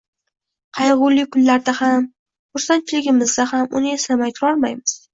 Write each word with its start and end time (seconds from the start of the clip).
Qayg‘uli 0.79 1.25
kunlarda 1.35 1.77
ham, 1.81 2.09
xursandchiligimizda 2.59 3.49
ham 3.55 3.73
uni 3.83 3.97
eslamay 4.01 4.39
turolmaymiz 4.43 5.03